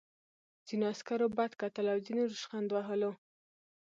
[0.67, 3.11] ځینو عسکرو بد کتل او ځینو ریشخند وهلو